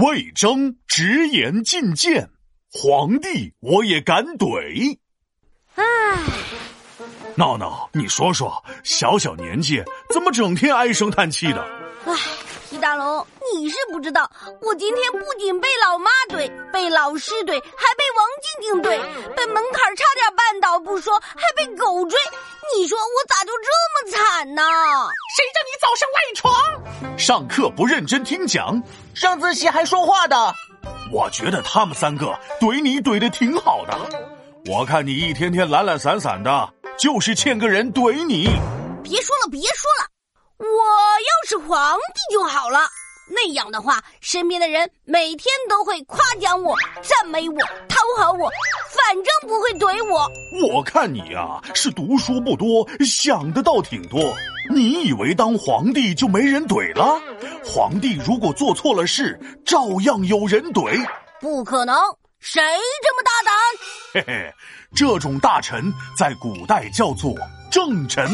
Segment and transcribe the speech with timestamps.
[0.00, 2.30] 魏征直言进谏，
[2.72, 4.98] 皇帝我也敢怼。
[5.74, 5.84] 唉，
[7.34, 11.62] 闹闹，你说说，小小年纪怎么整天唉声叹气的？
[12.06, 12.14] 唉，
[12.70, 14.30] 皮大龙，你是不知道，
[14.62, 18.90] 我今天不仅被老妈怼，被老师怼，还被王静静怼，
[19.34, 22.18] 被门槛差点绊倒不说，还被狗追。
[22.76, 24.62] 你说我咋就这么惨呢？
[25.36, 27.18] 谁叫你早上赖床？
[27.18, 28.82] 上课不认真听讲，
[29.14, 30.54] 上自习还说话的。
[31.10, 33.98] 我觉得他们三个怼你怼的挺好的。
[34.66, 38.50] 我看你一天天懒懒散散的，就是欠个人怼你。
[39.02, 40.06] 别说了，别说了，
[40.58, 42.80] 我要是皇帝就好了。
[43.32, 47.56] 那样的话，身边的人每天都会夸奖我、赞美我、
[47.88, 48.50] 讨好我，
[48.90, 50.28] 反正不会怼我。
[50.68, 54.20] 我看你呀，是读书不多，想的倒挺多。
[54.68, 57.20] 你以为当皇帝就没人怼了？
[57.64, 61.00] 皇帝如果做错了事，照样有人怼。
[61.40, 61.96] 不可能，
[62.40, 62.62] 谁
[63.02, 63.54] 这么大胆？
[64.12, 64.54] 嘿嘿，
[64.94, 67.34] 这种大臣在古代叫做
[67.70, 68.28] 正臣。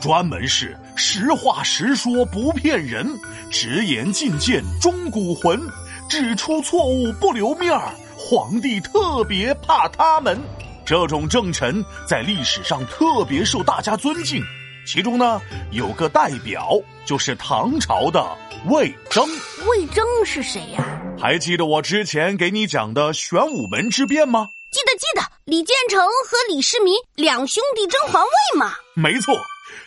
[0.00, 3.18] 专门是实话实说不骗人，
[3.50, 5.60] 直言进谏忠骨魂，
[6.08, 7.92] 指出错误不留面儿。
[8.16, 10.38] 皇帝特别怕他们，
[10.84, 14.42] 这种正臣在历史上特别受大家尊敬。
[14.86, 15.40] 其中呢，
[15.72, 16.70] 有个代表
[17.04, 18.24] 就是唐朝的
[18.68, 19.26] 魏征。
[19.68, 20.84] 魏征是谁呀？
[21.18, 24.50] 还记得我之前给你讲的玄武门之变吗？
[24.70, 28.74] 记得记得，李建成和李世民两兄弟争皇位嘛。
[28.94, 29.34] 没错。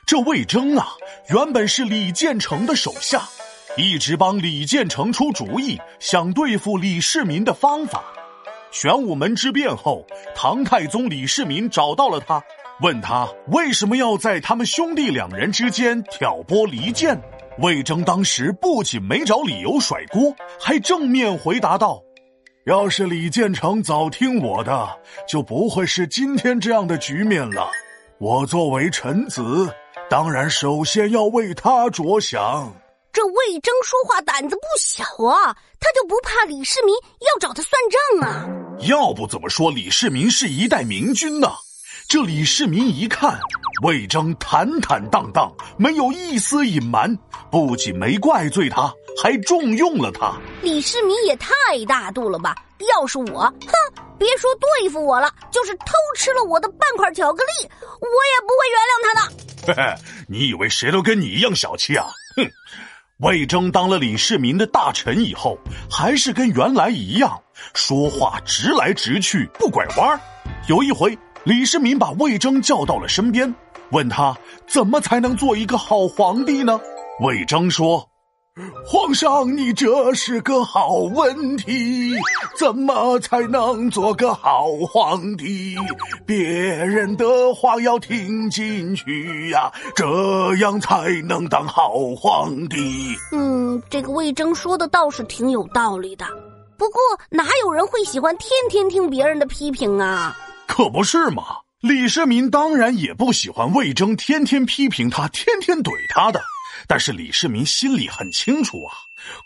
[0.05, 0.87] 这魏征啊，
[1.29, 3.23] 原本是李建成的手下，
[3.77, 8.03] 一直帮李建成出主意，想对付李世民的方法。
[8.71, 12.41] 玄武门之变后，唐太宗李世民找到了他，
[12.81, 17.19] 问他为什么要在他们兄弟两人之间挑拨离间。
[17.57, 22.01] 魏征当时不仅没找理由甩锅，还正面回答道
[22.65, 24.87] ：“要是李建成早听我的，
[25.27, 27.69] 就不会是今天这样的局面了。
[28.19, 29.73] 我作为臣子。”
[30.09, 32.73] 当然，首先要为他着想。
[33.13, 37.73] 这魏征说话胆子不小啊，他就不怕李世民要找他算
[38.19, 38.47] 账啊？
[38.87, 41.49] 要不怎么说李世民是一代明君呢？
[42.07, 43.39] 这李世民一看
[43.83, 47.15] 魏征坦坦荡荡，没有一丝隐瞒，
[47.51, 48.91] 不仅没怪罪他，
[49.21, 50.33] 还重用了他。
[50.63, 51.53] 李世民也太
[51.87, 52.55] 大度了吧！
[52.95, 53.71] 要是我，哼，
[54.17, 59.48] 别说对付我了，就是偷吃了我的半块巧克力，我也不会原谅他的。
[59.65, 59.95] 嘿嘿，
[60.27, 62.07] 你以为谁都跟你一样小气啊？
[62.35, 62.49] 哼！
[63.17, 65.57] 魏征当了李世民的大臣以后，
[65.91, 67.41] 还是跟原来一样，
[67.73, 70.19] 说话直来直去，不拐弯。
[70.67, 73.53] 有一回，李世民把魏征叫到了身边，
[73.91, 76.79] 问他怎么才能做一个好皇帝呢？
[77.19, 78.08] 魏征说。
[78.85, 82.13] 皇上，你这是个好问题，
[82.57, 85.75] 怎么才能做个好皇帝？
[86.25, 93.15] 别人的话要听进去呀，这样才能当好皇帝。
[93.31, 96.25] 嗯，这个魏征说的倒是挺有道理的，
[96.77, 96.99] 不过
[97.29, 100.35] 哪有人会喜欢天天听别人的批评啊？
[100.67, 101.43] 可不是嘛！
[101.81, 106.41] 李世民当然也不喜欢魏征天天批评他，天天怼他的。
[106.87, 108.93] 但是李世民心里很清楚啊，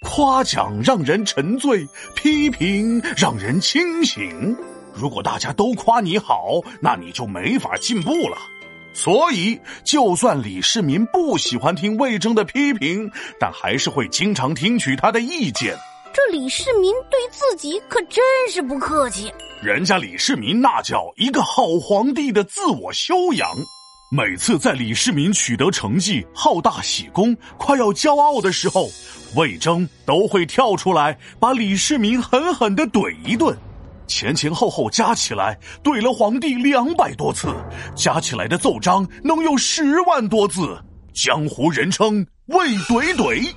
[0.01, 4.55] 夸奖让人沉醉，批评让人清醒。
[4.93, 8.37] 如果大家都夸你好，那你就没法进步了。
[8.93, 15.75] 所以，就算李世民不喜欢听魏征的批评，但还是会经常听取他的意见。
[16.13, 19.33] 这李世民对自己可真是不客气。
[19.63, 23.49] 人家李世民那叫一个好皇帝的自我修养。
[24.15, 28.87] 每次在李世民取得成绩、好大喜功、快要骄傲的时候，
[29.35, 33.57] 魏征都会跳出来把李世民狠狠的怼一顿，
[34.05, 37.47] 前前后后加起来怼了皇帝两百多次，
[37.95, 40.79] 加起来的奏章能有十万多字，
[41.11, 43.51] 江湖人称“魏怼怼”。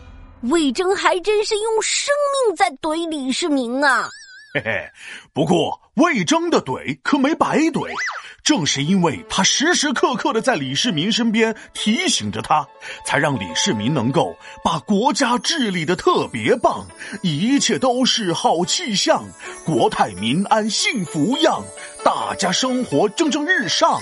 [0.48, 2.08] 魏征还真是用生
[2.48, 4.08] 命在怼李世民啊！
[4.54, 4.88] 嘿嘿，
[5.34, 7.90] 不过魏征的怼可没白怼。
[8.46, 12.64] 正是因为他时时刻刻的在李世民身边提醒着他，
[13.04, 16.86] 才让李世民能够把国家治理的特别棒，
[17.24, 19.24] 一切都是好气象，
[19.64, 21.60] 国泰民安，幸福样，
[22.04, 24.00] 大家生活蒸蒸日上。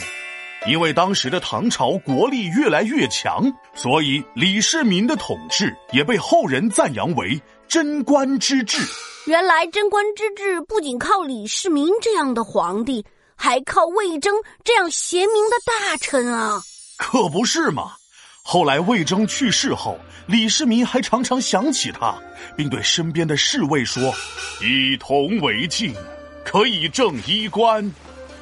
[0.69, 8.79] 因为当时的唐朝国力越来越强，所以李世民的统治也被后人赞扬为贞观之治。
[9.27, 13.03] 原来贞观之治不仅靠李世民这样的皇帝。
[13.45, 16.63] 还靠魏征这样贤明的大臣啊，
[16.97, 17.93] 可不是嘛！
[18.43, 22.17] 后来魏征去世后，李世民还常常想起他，
[22.57, 24.15] 并对身边的侍卫说
[24.65, 25.95] ：“以铜为镜，
[26.43, 27.85] 可以正衣冠；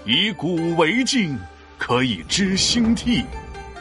[0.04, 1.36] 以古为镜，
[1.78, 3.24] 可以知兴替；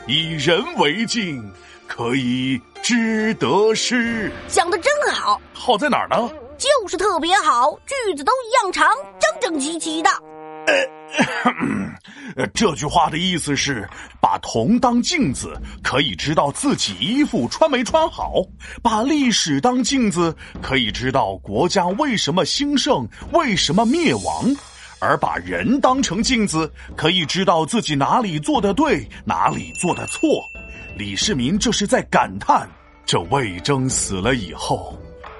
[0.07, 1.39] 以人为镜，
[1.85, 6.31] 可以知得失。”想的真好，好在哪儿呢？
[6.57, 8.89] 就是特别好，句子都一样长，
[9.19, 10.09] 整整齐齐的。
[12.53, 13.87] 这句话的意思是，
[14.21, 15.53] 把铜当镜子，
[15.83, 18.41] 可以知道自己衣服穿没穿好；
[18.81, 24.55] 把历史当镜子，可以知道国家为什么兴盛，为什么灭亡；
[24.99, 30.41] 而把人当成镜子，可以知道自己哪里做的对，哪里做的错。
[30.95, 32.69] 李世民这是在感叹：
[33.05, 34.97] 这魏征死了以后，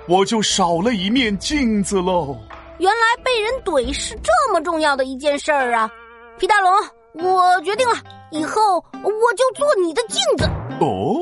[0.07, 2.37] 我就少了一面镜子喽。
[2.81, 5.87] 原来被人怼是这么重要的一件事儿啊！
[6.39, 6.73] 皮大龙，
[7.13, 7.93] 我决定了，
[8.31, 10.45] 以后我就做你的镜子。
[10.79, 11.21] 哦，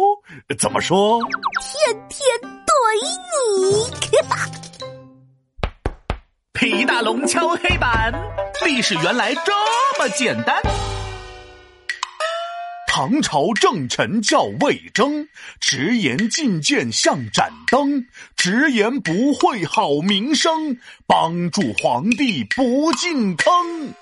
[0.58, 1.20] 怎么说？
[1.60, 2.26] 天天
[2.66, 2.72] 怼
[3.60, 3.92] 你！
[6.58, 8.14] 皮大龙敲黑板，
[8.66, 9.52] 历史原来这
[10.00, 10.62] 么简单。
[13.00, 15.30] 唐朝正臣叫魏征，
[15.62, 18.06] 直言进谏像盏灯，
[18.36, 20.76] 直言不讳好名声，
[21.08, 23.94] 帮助皇帝不进坑。